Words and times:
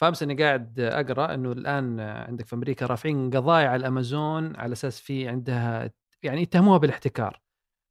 فأمس 0.00 0.22
إني 0.22 0.34
قاعد 0.34 0.80
أقرأ 0.80 1.34
إنه 1.34 1.52
الآن 1.52 2.00
عندك 2.00 2.46
في 2.46 2.54
أمريكا 2.54 2.86
رافعين 2.86 3.30
قضايا 3.30 3.68
على 3.68 3.76
الأمازون 3.80 4.56
على 4.56 4.72
أساس 4.72 5.00
في 5.00 5.28
عندها 5.28 5.90
يعني 6.22 6.42
يتهموها 6.42 6.78
بالاحتكار. 6.78 7.40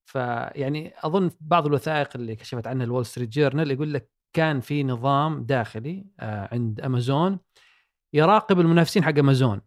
فيعني 0.05 0.93
أظن 1.03 1.31
بعض 1.41 1.65
الوثائق 1.65 2.09
اللي 2.15 2.35
كشفت 2.35 2.67
عنها 2.67 2.85
الول 2.85 3.05
ستريت 3.05 3.29
جورنال 3.29 3.71
يقول 3.71 3.93
لك 3.93 4.09
كان 4.33 4.59
في 4.59 4.83
نظام 4.83 5.43
داخلي 5.43 6.05
آه، 6.19 6.49
عند 6.51 6.81
أمازون 6.81 7.39
يراقب 8.13 8.59
المنافسين 8.59 9.03
حق 9.03 9.17
أمازون. 9.19 9.61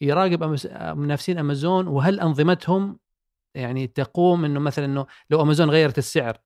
يراقب 0.00 0.44
منافسين 0.96 1.38
أمازون 1.38 1.86
وهل 1.86 2.20
أنظمتهم 2.20 2.98
يعني 3.54 3.86
تقوم 3.86 4.44
إنه 4.44 4.60
مثلا 4.60 4.84
إنه 4.84 5.06
لو 5.30 5.42
أمازون 5.42 5.70
غيرت 5.70 5.98
السعر 5.98 6.38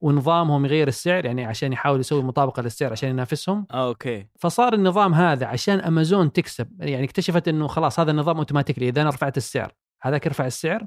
ونظامهم 0.00 0.64
يغير 0.64 0.88
السعر 0.88 1.24
يعني 1.24 1.44
عشان 1.44 1.72
يحاول 1.72 2.00
يسوي 2.00 2.22
مطابقة 2.22 2.62
للسعر 2.62 2.92
عشان 2.92 3.08
ينافسهم. 3.08 3.66
okay. 3.70 4.26
فصار 4.38 4.74
النظام 4.74 5.14
هذا 5.14 5.46
عشان 5.46 5.80
أمازون 5.80 6.32
تكسب 6.32 6.68
يعني 6.80 7.04
اكتشفت 7.04 7.48
إنه 7.48 7.66
خلاص 7.66 8.00
هذا 8.00 8.10
النظام 8.10 8.36
automatically 8.36 8.88
إذا 8.88 9.02
أنا 9.02 9.10
رفعت 9.10 9.36
السعر 9.36 9.72
هذاك 10.02 10.26
يرفع 10.26 10.46
السعر. 10.46 10.86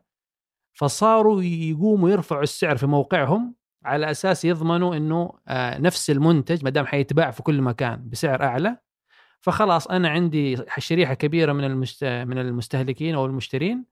فصاروا 0.73 1.44
يقوموا 1.44 2.09
يرفعوا 2.09 2.44
السعر 2.44 2.77
في 2.77 2.88
موقعهم 2.88 3.55
على 3.85 4.12
أساس 4.12 4.45
يضمنوا 4.45 4.95
إنه 4.95 5.32
آه 5.48 5.77
نفس 5.77 6.09
المنتج 6.09 6.63
ما 6.63 6.70
دام 6.70 6.85
حيتباع 6.85 7.32
في 7.32 7.43
كل 7.43 7.62
مكان 7.62 8.09
بسعر 8.09 8.43
أعلى. 8.43 8.77
فخلاص 9.41 9.88
أنا 9.88 10.09
عندي 10.09 10.57
شريحة 10.77 11.13
كبيرة 11.13 11.54
من 11.54 11.63
المست... 11.63 12.04
من 12.04 12.38
المستهلكين 12.38 13.16
أو 13.16 13.26
المشترين 13.26 13.85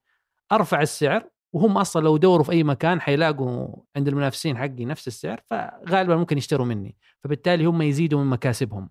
أرفع 0.52 0.82
السعر 0.82 1.30
وهم 1.54 1.78
أصلا 1.78 2.04
لو 2.04 2.18
دوروا 2.18 2.44
في 2.44 2.52
أي 2.52 2.64
مكان 2.64 3.02
حيلاقوا 3.02 3.76
عند 3.96 4.08
المنافسين 4.08 4.58
حقي 4.58 4.86
نفس 4.86 5.08
السعر 5.08 5.42
فغالبا 5.50 6.16
ممكن 6.16 6.38
يشتروا 6.38 6.66
مني. 6.66 6.96
فبالتالي 7.24 7.66
هم 7.66 7.82
يزيدوا 7.82 8.20
من 8.24 8.30
مكاسبهم. 8.30 8.90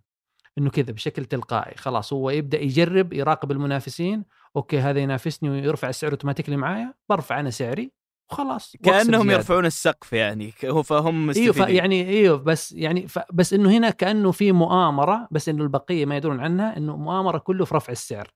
إنه 0.58 0.70
كذا 0.70 0.92
بشكل 0.92 1.24
تلقائي. 1.24 1.76
خلاص 1.76 2.12
هو 2.12 2.30
يبدأ 2.30 2.60
يجرب 2.60 3.12
يراقب 3.12 3.50
المنافسين. 3.50 4.24
okay 4.56 4.78
هذا 4.78 5.00
ينافسني 5.00 5.50
ويرفع 5.50 5.88
السعر 5.88 6.10
automatically 6.10 6.56
معايا. 6.56 6.94
برفع 7.08 7.40
أنا 7.40 7.50
سعري. 7.50 7.92
وخلاص 8.30 8.76
كأنهم 8.82 9.30
يرفعون 9.30 9.66
السقف 9.66 10.12
يعني. 10.12 10.50
فهم 10.84 11.30
إيوه 11.30 11.68
يعني 11.68 12.08
إيوه 12.08 12.38
بس 12.38 12.72
يعني 12.72 13.06
بس 13.32 13.54
إنه 13.54 13.70
هنا 13.70 13.90
كأنه 13.90 14.30
في 14.30 14.52
مؤامرة 14.52 15.28
بس 15.30 15.48
إنه 15.48 15.62
البقية 15.62 16.06
ما 16.06 16.16
يدرون 16.16 16.40
عنها 16.40 16.76
إنه 16.76 16.96
مؤامرة 16.96 17.38
كله 17.38 17.64
في 17.64 17.74
رفع 17.74 17.92
السعر. 17.92 18.28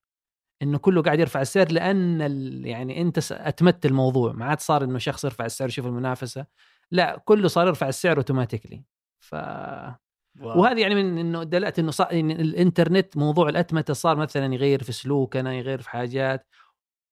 إنه 0.63 0.79
كله 0.79 1.03
قاعد 1.03 1.21
يرفع 1.21 1.41
السعر 1.41 1.73
لأن 1.73 2.21
يعني 2.67 3.01
أنت 3.01 3.33
اتمت 3.33 3.87
الموضوع. 3.87 4.33
ما 4.33 4.45
عاد 4.45 4.61
صار 4.61 4.85
إنه 4.85 4.99
شخص 4.99 5.25
يرفع 5.25 5.45
السعر 5.47 5.69
يشوف 5.69 5.87
المنافسة. 5.87 6.47
لا 6.91 7.23
كله 7.25 7.49
صار 7.49 7.67
يرفع 7.67 7.89
السعر 7.89 8.17
automatically 8.17 8.85
ف 9.21 9.35
wow. 10.41 10.61
وهذه 10.61 10.81
يعني 10.81 10.95
من 10.95 11.19
إنه 11.19 11.43
دلالة 11.43 11.73
إنه 11.79 11.91
صار 11.91 12.13
إن 12.13 12.31
الإنترنت 12.31 13.17
موضوع 13.17 13.49
الأتمتة 13.49 13.95
صار 13.95 14.17
مثلا 14.17 14.55
يغير 14.55 14.83
في 14.83 14.93
سلوكنا 14.93 15.55
يغير 15.55 15.81
في 15.83 15.91
حاجات. 15.91 16.47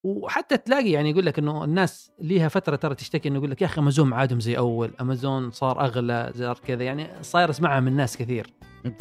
وحتى 0.05 0.56
تلاقي 0.56 0.91
يعني 0.91 1.11
يقول 1.11 1.27
لك 1.27 1.39
إنه 1.39 1.64
الناس 1.64 2.12
ليها 2.20 2.48
فترة 2.48 2.77
ترى 2.77 2.95
تشتكي 2.95 3.28
إنه 3.28 3.36
يقول 3.36 3.50
لك 3.50 3.62
يا 3.62 3.67
أخي 3.67 3.81
أمازون 3.81 4.08
ما 4.08 4.17
عادهم 4.17 4.41
زي 4.41 4.58
أول 4.58 4.91
أمازون 5.00 5.50
صار 5.50 5.81
أغلى 5.81 6.33
صار 6.36 6.58
كذا 6.67 6.83
يعني 6.83 7.08
صاير 7.22 7.50
اسمعها 7.50 7.81
من 7.81 7.97
ناس 7.97 8.17
كثير. 8.17 8.47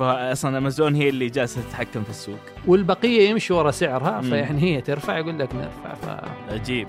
أصلا 0.02 0.58
أمازون 0.58 0.96
هي 0.96 1.10
اللي 1.10 1.30
جالسة 1.30 1.62
تتحكم 1.62 2.04
في 2.04 2.10
السوق. 2.10 2.40
والبقية 2.68 3.30
يمشوا 3.30 3.58
ورا 3.58 3.72
سعرها 3.72 4.22
فيعني 4.22 4.62
هي 4.62 4.82
ترفع 4.82 5.18
يقول 5.18 5.40
لك 5.40 5.56
نرفع 5.56 5.94
ف 5.94 6.26
عجيب. 6.52 6.88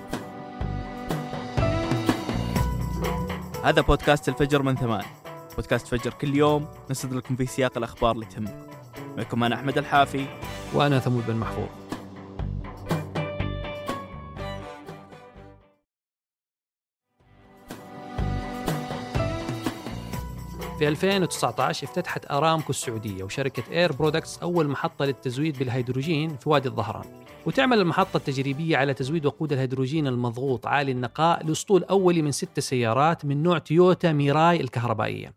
هذا 3.63 3.81
بودكاست 3.81 4.29
الفجر 4.29 4.61
من 4.61 4.75
ثمان. 4.75 5.03
بودكاست 5.55 5.87
فجر 5.87 6.13
كل 6.13 6.35
يوم 6.35 6.67
نسرد 6.91 7.13
لكم 7.13 7.35
فيه 7.35 7.45
سياق 7.45 7.77
الأخبار 7.77 8.11
اللي 8.11 8.25
تهمكم. 8.25 8.53
معكم 9.17 9.43
أنا 9.43 9.55
أحمد 9.55 9.77
الحافي. 9.77 10.25
وأنا 10.73 10.99
ثمود 10.99 11.23
بن 11.27 11.35
محفوظ. 11.35 11.82
في 20.83 20.89
2019 20.89 21.87
افتتحت 21.87 22.31
أرامكو 22.31 22.69
السعودية 22.69 23.23
وشركة 23.23 23.63
Air 23.71 23.91
Products 23.91 24.37
أول 24.37 24.67
محطة 24.67 25.05
للتزويد 25.05 25.59
بالهيدروجين 25.59 26.37
في 26.37 26.49
وادي 26.49 26.67
الظهران. 26.67 27.25
وتعمل 27.45 27.79
المحطة 27.79 28.17
التجريبية 28.17 28.77
على 28.77 28.93
تزويد 28.93 29.25
وقود 29.25 29.53
الهيدروجين 29.53 30.07
المضغوط 30.07 30.67
عالي 30.67 30.91
النقاء 30.91 31.45
لأسطول 31.45 31.83
أولي 31.83 32.21
من 32.21 32.31
ست 32.31 32.59
سيارات 32.59 33.25
من 33.25 33.43
نوع 33.43 33.57
تويوتا 33.57 34.11
ميراي 34.11 34.61
الكهربائية. 34.61 35.33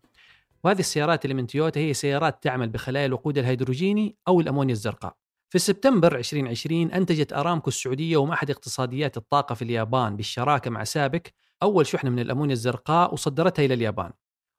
وهذه 0.63 0.79
السيارات 0.79 1.25
اللي 1.25 1.33
من 1.33 1.47
تويوتا 1.47 1.79
هي 1.79 1.93
سيارات 1.93 2.43
تعمل 2.43 2.69
بخلايا 2.69 3.05
الوقود 3.05 3.37
الهيدروجيني 3.37 4.15
أو 4.27 4.39
الأمونيا 4.39 4.73
الزرقاء. 4.73 5.13
في 5.49 5.59
سبتمبر 5.59 6.15
2020 6.15 6.91
أنتجت 6.91 7.33
أرامكو 7.33 7.67
السعودية 7.67 8.17
ومعهد 8.17 8.51
اقتصاديات 8.51 9.17
الطاقة 9.17 9.55
في 9.55 9.61
اليابان 9.61 10.15
بالشراكة 10.15 10.71
مع 10.71 10.83
سابك 10.83 11.33
أول 11.63 11.87
شحنه 11.87 12.09
من 12.09 12.19
الأمونيا 12.19 12.53
الزرقاء 12.53 13.13
وصدرتها 13.13 13.65
إلى 13.65 13.73
اليابان. 13.73 14.11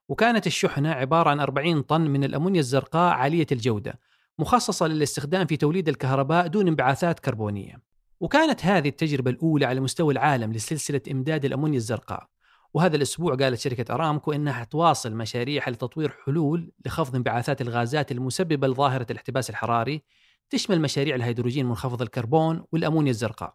وكانت 0.09 0.47
الشحنة 0.47 0.91
عبارة 0.91 1.29
عن 1.29 1.39
40 1.39 1.81
طن 1.81 2.01
من 2.01 2.23
الأمونيا 2.23 2.59
الزرقاء 2.59 3.13
عالية 3.13 3.47
الجودة 3.51 3.99
مخصصة 4.39 4.87
للاستخدام 4.87 5.47
في 5.47 5.57
توليد 5.57 5.89
الكهرباء 5.89 6.47
دون 6.47 6.67
انبعاثات 6.67 7.19
كربونية. 7.19 7.81
وكانت 8.19 8.65
هذه 8.65 8.89
التجربة 8.89 9.31
الأولى 9.31 9.65
على 9.65 9.79
مستوى 9.79 10.13
العالم 10.13 10.53
لسلسلة 10.53 11.01
إمداد 11.11 11.45
الأمونيا 11.45 11.77
الزرقاء. 11.77 12.27
وهذا 12.73 12.95
الأسبوع 12.95 13.35
قالت 13.35 13.59
شركة 13.59 13.93
أرامكو 13.93 14.31
إنها 14.31 14.63
تواصل 14.63 15.15
مشاريعها 15.15 15.71
لتطوير 15.71 16.15
حلول 16.25 16.71
لخفض 16.85 17.15
انبعاثات 17.15 17.61
الغازات 17.61 18.11
المسببة 18.11 18.67
لظاهرة 18.67 19.07
الاحتباس 19.11 19.49
الحراري 19.49 20.03
تشمل 20.49 20.81
مشاريع 20.81 21.15
الهيدروجين 21.15 21.65
منخفض 21.65 22.01
الكربون 22.01 22.63
والأمونيا 22.71 23.11
الزرقاء. 23.11 23.53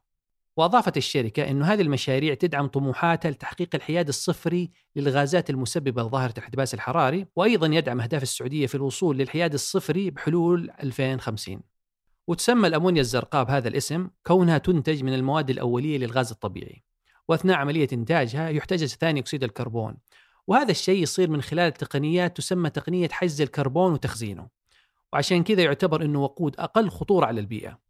وأضافت 0.56 0.96
الشركة 0.96 1.50
أن 1.50 1.62
هذه 1.62 1.80
المشاريع 1.80 2.34
تدعم 2.34 2.66
طموحاتها 2.66 3.30
لتحقيق 3.30 3.68
الحياد 3.74 4.08
الصفري 4.08 4.70
للغازات 4.96 5.50
المسببة 5.50 6.02
لظاهرة 6.02 6.32
الاحتباس 6.38 6.74
الحراري 6.74 7.26
وأيضا 7.36 7.66
يدعم 7.66 8.00
أهداف 8.00 8.22
السعودية 8.22 8.66
في 8.66 8.74
الوصول 8.74 9.18
للحياد 9.18 9.52
الصفري 9.54 10.10
بحلول 10.10 10.70
2050 10.82 11.60
وتسمى 12.26 12.68
الأمونيا 12.68 13.00
الزرقاء 13.00 13.44
بهذا 13.44 13.68
الاسم 13.68 14.08
كونها 14.26 14.58
تنتج 14.58 15.02
من 15.02 15.14
المواد 15.14 15.50
الأولية 15.50 15.98
للغاز 15.98 16.30
الطبيعي 16.30 16.84
وأثناء 17.28 17.56
عملية 17.56 17.88
إنتاجها 17.92 18.48
يحتجز 18.48 18.94
ثاني 18.94 19.20
أكسيد 19.20 19.44
الكربون. 19.44 19.96
وهذا 20.46 20.70
الشيء 20.70 21.02
يصير 21.02 21.30
من 21.30 21.42
خلال 21.42 21.72
تقنيات 21.72 22.36
تسمى 22.36 22.70
تقنية 22.70 23.08
حجز 23.08 23.40
الكربون 23.40 23.92
وتخزينه. 23.92 24.48
وعشان 25.12 25.42
كذا 25.42 25.62
يعتبر 25.62 26.02
أنه 26.02 26.22
وقود 26.22 26.56
أقل 26.58 26.90
خطورة 26.90 27.26
على 27.26 27.40
البيئة. 27.40 27.83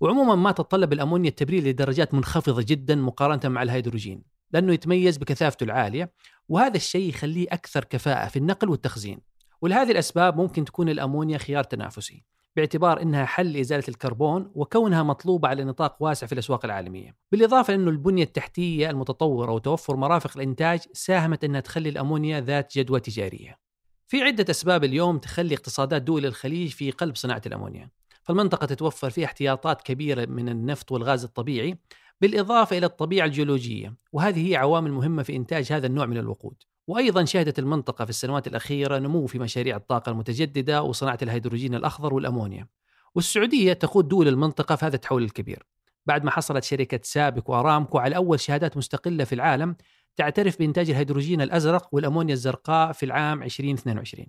وعموما 0.00 0.34
ما 0.34 0.52
تتطلب 0.52 0.92
الأمونيا 0.92 1.30
التبريد 1.30 1.68
لدرجات 1.68 2.14
منخفضة 2.14 2.64
جدا 2.68 2.94
مقارنة 2.94 3.40
مع 3.44 3.62
الهيدروجين 3.62 4.22
لأنه 4.52 4.72
يتميز 4.72 5.16
بكثافته 5.16 5.64
العالية 5.64 6.12
وهذا 6.48 6.76
الشيء 6.76 7.08
يخليه 7.08 7.46
أكثر 7.50 7.84
كفاءة 7.84 8.28
في 8.28 8.38
النقل 8.38 8.68
والتخزين. 8.68 9.20
ولهذه 9.62 9.90
الأسباب 9.90 10.36
ممكن 10.36 10.64
تكون 10.64 10.88
الأمونيا 10.88 11.38
خيار 11.38 11.64
تنافسي 11.64 12.24
باعتبار 12.56 13.02
إنها 13.02 13.24
حل 13.24 13.52
لازاله 13.52 13.84
الكربون 13.88 14.50
وكونها 14.54 15.02
مطلوبة 15.02 15.48
على 15.48 15.64
نطاق 15.64 16.02
واسع 16.02 16.26
في 16.26 16.32
الأسواق 16.32 16.64
العالمية، 16.64 17.16
بالإضافة 17.32 17.74
إنه 17.74 17.90
البنية 17.90 18.22
التحتية 18.22 18.90
المتطورة 18.90 19.52
وتوفر 19.52 19.96
مرافق 19.96 20.30
الإنتاج 20.36 20.80
ساهمت 20.92 21.44
إنها 21.44 21.60
تخلي 21.60 21.88
الأمونيا 21.88 22.40
ذات 22.40 22.78
جدوى 22.78 23.00
تجارية. 23.00 23.58
في 24.06 24.22
عدة 24.22 24.46
أسباب 24.50 24.84
اليوم 24.84 25.18
تخلي 25.18 25.54
اقتصادات 25.54 26.02
دول 26.02 26.26
الخليج 26.26 26.70
في 26.70 26.90
قلب 26.90 27.16
صناعة 27.16 27.42
الأمونيا، 27.46 27.90
فالمنطقة 28.22 28.66
تتوفر 28.66 29.10
فيها 29.10 29.24
احتياطات 29.24 29.82
كبيرة 29.82 30.26
من 30.26 30.48
النفط 30.48 30.92
والغاز 30.92 31.24
الطبيعي 31.24 31.78
بالإضافة 32.20 32.78
إلى 32.78 32.86
الطبيعة 32.86 33.26
الجيولوجية 33.26 33.94
وهذه 34.12 34.50
هي 34.50 34.56
عوامل 34.56 34.92
مهمة 34.92 35.22
في 35.22 35.36
إنتاج 35.36 35.72
هذا 35.72 35.86
النوع 35.86 36.06
من 36.06 36.16
الوقود. 36.16 36.54
وأيضا 36.86 37.24
شهدت 37.24 37.58
المنطقة 37.58 38.04
في 38.04 38.10
السنوات 38.10 38.46
الأخيرة 38.46 38.98
نمو 38.98 39.26
في 39.26 39.38
مشاريع 39.38 39.76
الطاقة 39.76 40.10
المتجددة 40.10 40.82
وصناعة 40.82 41.18
الهيدروجين 41.22 41.74
الأخضر 41.74 42.14
والأمونيا. 42.14 42.66
والسعودية 43.14 43.72
تقود 43.72 44.08
دول 44.08 44.28
المنطقة 44.28 44.76
في 44.76 44.86
هذا 44.86 44.96
التحول 44.96 45.22
الكبير. 45.22 45.66
بعد 46.06 46.24
ما 46.24 46.30
حصلت 46.30 46.64
شركة 46.64 47.00
سابك 47.02 47.48
وأرامكو 47.48 47.98
على 47.98 48.16
أول 48.16 48.40
شهادات 48.40 48.76
مستقلة 48.76 49.24
في 49.24 49.34
العالم 49.34 49.76
تعترف 50.16 50.58
بإنتاج 50.58 50.90
الهيدروجين 50.90 51.40
الأزرق 51.40 51.88
والأمونيا 51.92 52.34
الزرقاء 52.34 52.92
في 52.92 53.06
العام 53.06 53.42
2022 53.42 54.26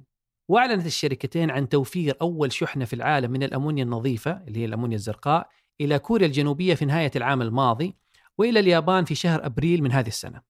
وأعلنت 0.48 0.86
الشركتين 0.86 1.52
عن 1.52 1.70
توفير 1.70 2.18
أول 2.22 2.52
شحنة 2.52 2.86
في 2.86 2.94
العالم 2.94 3.32
من 3.32 3.44
الأمونيا 3.44 3.84
النظيفة 3.84 4.32
اللي 4.48 4.60
هي 4.60 4.66
الأمونيا 4.66 4.96
الزرقاء 4.96 5.50
إلى 5.82 6.00
كوريا 6.00 6.28
الجنوبية 6.28 6.74
في 6.74 6.86
نهاية 6.86 7.12
العام 7.16 7.42
الماضي 7.42 7.96
وإلى 8.38 8.60
اليابان 8.60 9.06
في 9.06 9.16
شهر 9.16 9.46
أبريل 9.46 9.84
من 9.84 9.92
هذه 9.92 10.08
السنة. 10.08 10.42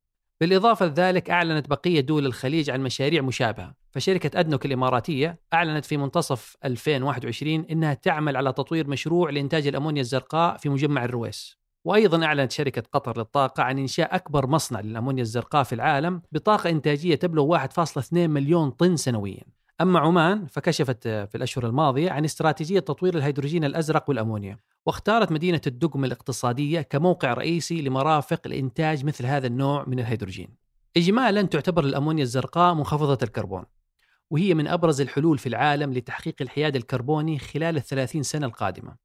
بالإضافة 0.42 0.86
لذلك 0.86 1.30
أعلنت 1.30 1.70
بقية 1.70 2.02
دول 2.02 2.26
الخليج 2.26 2.70
عن 2.70 2.82
مشاريع 2.82 3.22
مشابهة، 3.22 3.74
فشركة 3.92 4.40
أدنوك 4.40 4.66
الإماراتية 4.66 5.40
أعلنت 5.54 5.86
في 5.86 5.98
منتصف 5.98 6.58
2021 6.66 7.66
إنها 7.66 7.94
تعمل 7.94 8.38
على 8.38 8.54
تطوير 8.54 8.88
مشروع 8.88 9.30
لإنتاج 9.30 9.68
الأمونيا 9.68 10.02
الزرقاء 10.02 10.58
في 10.58 10.70
مجمع 10.70 11.06
الرويس. 11.06 11.58
وأيضا 11.86 12.26
أعلنت 12.26 12.52
شركة 12.52 12.84
قطر 12.94 13.18
للطاقة 13.18 13.64
عن 13.64 13.80
إنشاء 13.80 14.16
أكبر 14.16 14.48
مصنع 14.48 14.80
للأمونيا 14.80 15.22
الزرقاء 15.22 15.64
في 15.64 15.76
العالم 15.76 16.22
بطاقة 16.32 16.70
إنتاجية 16.70 17.16
تبلغ 17.16 17.46
1.2 17.46 18.14
مليون 18.14 18.70
طن 18.70 18.96
سنويا. 18.96 19.44
أما 19.82 20.00
عمان 20.00 20.46
فكشفت 20.46 21.08
في 21.08 21.36
الأشهر 21.36 21.68
الماضية 21.68 22.12
عن 22.12 22.26
استراتيجية 22.26 22.80
تطوير 22.80 23.18
الهيدروجين 23.18 23.64
الأزرق 23.64 24.10
والأمونيا 24.10 24.58
واختارت 24.86 25.32
مدينة 25.32 25.62
الدقم 25.68 26.06
الاقتصادية 26.06 26.82
كموقع 26.82 27.34
رئيسي 27.34 27.82
لمرافق 27.82 28.48
لإنتاج 28.48 29.06
مثل 29.06 29.26
هذا 29.26 29.48
النوع 29.48 29.84
من 29.88 30.00
الهيدروجين. 30.00 30.50
إجمالا 30.98 31.42
تعتبر 31.42 31.84
الأمونيا 31.84 32.24
الزرقاء 32.24 32.74
منخفضة 32.74 33.18
الكربون 33.24 33.64
وهي 34.30 34.54
من 34.54 34.68
أبرز 34.68 35.02
الحلول 35.02 35.38
في 35.38 35.50
العالم 35.50 35.94
لتحقيق 35.94 36.36
الحياد 36.42 36.76
الكربوني 36.76 37.40
خلال 37.40 37.78
الثلاثين 37.78 38.24
سنة 38.24 38.46
القادمة. 38.46 38.96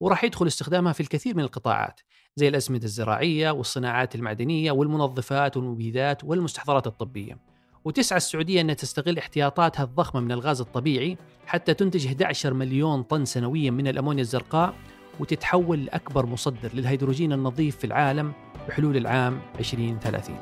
وراح 0.00 0.24
يدخل 0.24 0.46
استخدامها 0.46 0.92
في 0.92 1.00
الكثير 1.00 1.36
من 1.36 1.42
القطاعات 1.42 2.00
زي 2.36 2.48
الأسمدة 2.48 2.84
الزراعية 2.84 3.50
والصناعات 3.50 4.14
المعدنية 4.14 4.72
والمنظفات 4.72 5.56
والمبيدات 5.56 6.24
والمستحضرات 6.24 6.86
الطبية. 6.86 7.57
وتسعى 7.84 8.16
السعودية 8.16 8.60
أن 8.60 8.76
تستغل 8.76 9.18
احتياطاتها 9.18 9.84
الضخمة 9.84 10.20
من 10.20 10.32
الغاز 10.32 10.60
الطبيعي 10.60 11.16
حتى 11.46 11.74
تنتج 11.74 12.06
11 12.06 12.54
مليون 12.54 13.02
طن 13.02 13.24
سنويا 13.24 13.70
من 13.70 13.88
الأمونيا 13.88 14.22
الزرقاء 14.22 14.74
وتتحول 15.20 15.84
لأكبر 15.84 16.26
مصدر 16.26 16.70
للهيدروجين 16.74 17.32
النظيف 17.32 17.76
في 17.76 17.84
العالم 17.84 18.32
بحلول 18.68 18.96
العام 18.96 19.40
2030 19.58 20.36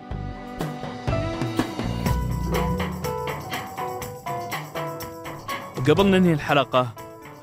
وقبل 5.79 6.07
ننهي 6.07 6.33
الحلقة 6.33 6.89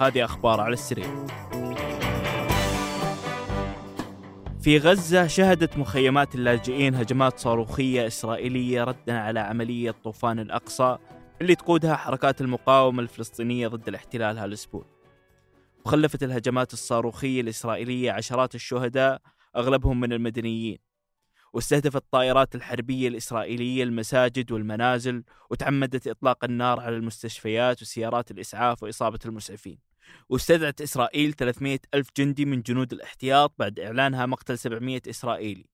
هذه 0.02 0.26
أخبار 0.26 0.62
على 0.62 0.74
السريع. 0.74 1.08
في 4.64 4.78
غزة 4.78 5.28
شهدت 5.28 5.78
مخيمات 5.78 6.36
اللاجئين 6.36 6.96
هجمات 6.96 7.40
صاروخية 7.40 8.08
إسرائيلية 8.08 8.84
ردا 8.84 9.18
على 9.18 9.40
عملية 9.40 9.92
طوفان 9.92 10.40
الأقصى 10.40 10.98
اللي 11.42 11.56
تقودها 11.56 11.96
حركات 11.96 12.42
المقاومة 12.42 13.02
الفلسطينية 13.02 13.68
ضد 13.68 13.88
الاحتلال 13.88 14.38
هالأسبوع. 14.38 14.86
وخلفت 15.86 16.24
الهجمات 16.24 16.74
الصاروخية 16.74 17.42
الإسرائيلية 17.42 18.12
عشرات 18.12 18.56
الشهداء 18.56 19.22
أغلبهم 19.56 20.00
من 20.00 20.14
المدنيين. 20.14 20.78
واستهدفت 21.54 21.96
الطائرات 21.96 22.56
الحربية 22.56 23.08
الإسرائيلية 23.08 23.84
المساجد 23.84 24.52
والمنازل 24.52 25.24
وتعمدت 25.50 26.08
إطلاق 26.08 26.44
النار 26.44 26.80
على 26.80 26.96
المستشفيات 26.96 27.82
وسيارات 27.82 28.32
الإسعاف 28.32 28.84
وإصابة 28.84 29.20
المسعفين. 29.26 29.93
واستدعت 30.30 30.82
إسرائيل 30.82 31.34
300 31.34 31.80
ألف 31.94 32.08
جندي 32.18 32.46
من 32.46 32.62
جنود 32.62 32.94
الاحتياط 32.94 33.54
بعد 33.58 33.80
إعلانها 33.80 34.26
مقتل 34.26 34.58
700 34.58 35.02
إسرائيلي. 35.10 35.66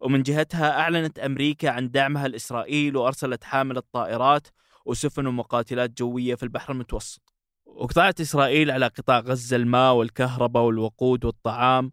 ومن 0.00 0.22
جهتها 0.22 0.80
أعلنت 0.80 1.18
أمريكا 1.18 1.70
عن 1.70 1.90
دعمها 1.90 2.28
لإسرائيل 2.28 2.96
وأرسلت 2.96 3.44
حاملة 3.44 3.82
طائرات 3.92 4.48
وسفن 4.86 5.26
ومقاتلات 5.26 5.98
جوية 5.98 6.34
في 6.34 6.42
البحر 6.42 6.72
المتوسط. 6.72 7.32
وقطعت 7.66 8.20
إسرائيل 8.20 8.70
على 8.70 8.86
قطاع 8.86 9.18
غزة 9.18 9.56
الماء 9.56 9.94
والكهرباء 9.94 10.62
والوقود 10.62 11.24
والطعام 11.24 11.92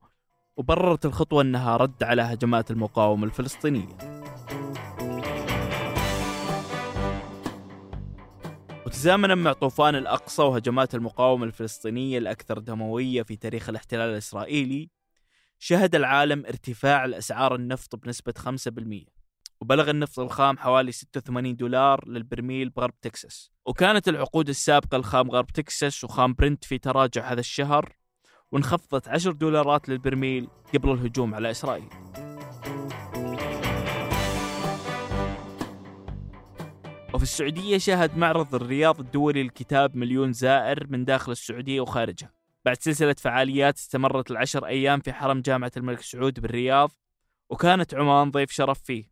وبررت 0.57 1.06
الخطوة 1.06 1.41
أنها 1.41 1.77
رد 1.77 2.03
على 2.03 2.21
هجمات 2.21 2.71
المقاومة 2.71 3.25
الفلسطينية. 3.25 4.22
وتزامنا 9.03 9.35
مع 9.35 9.53
طوفان 9.53 9.95
الأقصى 9.95 10.41
وهجمات 10.41 10.95
المقاومة 10.95 11.45
الفلسطينية 11.45 12.17
الأكثر 12.17 12.59
دموية 12.59 13.23
في 13.23 13.35
تاريخ 13.35 13.69
الاحتلال 13.69 14.09
الإسرائيلي؟ 14.09 14.89
شهد 15.59 15.95
العالم 15.95 16.45
ارتفاع 16.45 17.05
الأسعار 17.05 17.55
النفط 17.55 17.95
بنسبة 17.95 18.33
5% 18.38 19.05
وبلغ 19.61 19.89
النفط 19.89 20.19
الخام 20.19 20.57
حوالي 20.57 20.91
86 20.91 21.55
دولار 21.55 22.07
للبرميل 22.07 22.69
بغرب 22.69 23.00
تكساس. 23.01 23.51
وكانت 23.65 24.07
العقود 24.07 24.50
السابقة 24.50 24.97
لخام 24.97 25.31
غرب 25.31 25.47
تكساس 25.47 26.03
وخام 26.03 26.33
برنت 26.33 26.63
في 26.63 26.77
تراجع 26.77 27.31
هذا 27.31 27.39
الشهر 27.39 27.95
وانخفضت 28.51 29.07
10 29.07 29.31
دولارات 29.31 29.89
للبرميل 29.89 30.47
قبل 30.73 30.91
الهجوم 30.91 31.35
على 31.35 31.51
إسرائيل. 31.51 31.89
وفي 37.13 37.24
السعودية 37.24 37.77
شهد 37.77 38.18
معرض 38.18 38.56
الرياض 38.56 39.00
الدولي 39.00 39.44
للكتاب 39.44 39.95
مليون 39.95 40.33
زائر 40.33 40.88
من 40.89 41.06
داخل 41.06 41.31
السعودية 41.31 41.81
وخارجها. 41.81 42.31
بعد 42.65 42.77
سلسلة 42.81 43.15
فعاليات 43.19 43.77
استمرت 43.77 44.31
العشر 44.31 44.65
أيام 44.65 45.00
في 45.00 45.13
حرم 45.13 45.42
جامعة 45.42 45.71
الملك 45.77 46.01
سعود 46.01 46.39
بالرياض 46.39 46.92
وكانت 47.50 47.94
عمان 47.94 48.31
ضيف 48.31 48.51
شرف 48.51 48.81
فيه. 48.83 49.04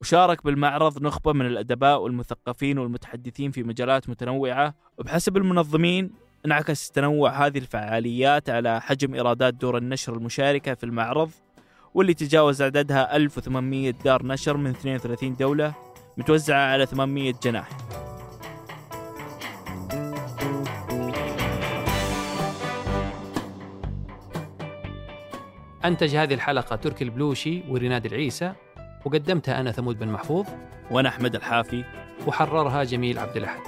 وشارك 0.00 0.44
بالمعرض 0.44 1.02
نخبة 1.02 1.32
من 1.32 1.46
الأدباء 1.46 2.02
والمثقفين 2.02 2.78
والمتحدثين 2.78 3.50
في 3.50 3.62
مجالات 3.62 4.08
متنوعة 4.08 4.74
وبحسب 4.98 5.36
المنظمين 5.36 6.10
انعكس 6.46 6.90
تنوع 6.90 7.46
هذه 7.46 7.58
الفعاليات 7.58 8.50
على 8.50 8.80
حجم 8.80 9.14
إيرادات 9.14 9.54
دور 9.54 9.78
النشر 9.78 10.14
المشاركة 10.14 10.74
في 10.74 10.84
المعرض 10.84 11.30
واللي 11.94 12.14
تجاوز 12.14 12.62
عددها 12.62 13.16
1800 13.16 13.90
دار 13.90 14.26
نشر 14.26 14.56
من 14.56 14.70
32 14.70 15.36
دولة 15.36 15.91
متوزعة 16.16 16.72
على 16.72 16.86
800 16.86 17.34
جناح. 17.42 17.68
أنتج 25.84 26.16
هذه 26.16 26.34
الحلقة 26.34 26.76
تركي 26.76 27.04
البلوشي 27.04 27.62
وريناد 27.68 28.06
العيسى 28.06 28.52
وقدمتها 29.04 29.60
أنا 29.60 29.72
ثمود 29.72 29.98
بن 29.98 30.08
محفوظ. 30.08 30.46
وأنا 30.90 31.08
أحمد 31.08 31.34
الحافي. 31.34 31.84
وحررها 32.26 32.84
جميل 32.84 33.18
عبد 33.18 33.36
الأحد. 33.36 33.60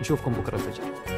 نشوفكم 0.00 0.32
بكرة 0.32 0.54
الفجر. 0.54 1.13